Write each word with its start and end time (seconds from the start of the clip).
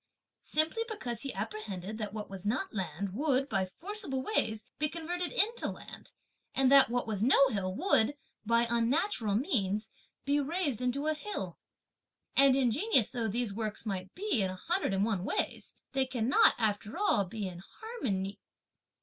Simply 0.41 0.81
because 0.89 1.21
he 1.21 1.31
apprehended 1.31 1.99
that 1.99 2.11
what 2.11 2.27
was 2.27 2.43
not 2.43 2.73
land, 2.73 3.13
would, 3.13 3.47
by 3.47 3.67
forcible 3.67 4.23
ways, 4.23 4.65
be 4.79 4.89
converted 4.89 5.31
into 5.31 5.67
land; 5.69 6.13
and 6.55 6.71
that 6.71 6.89
what 6.89 7.05
was 7.05 7.21
no 7.21 7.49
hill 7.49 7.75
would, 7.75 8.15
by 8.43 8.65
unnatural 8.67 9.35
means, 9.35 9.91
be 10.25 10.39
raised 10.39 10.81
into 10.81 11.05
a 11.05 11.13
hill. 11.13 11.59
And 12.35 12.55
ingenious 12.55 13.11
though 13.11 13.27
these 13.27 13.53
works 13.53 13.85
might 13.85 14.11
be 14.15 14.41
in 14.41 14.49
a 14.49 14.55
hundred 14.55 14.95
and 14.95 15.05
one 15.05 15.23
ways, 15.23 15.75
they 15.93 16.07
cannot, 16.07 16.55
after 16.57 16.97
all, 16.97 17.25
be 17.25 17.47
in 17.47 17.59
harmony."... 17.59 18.39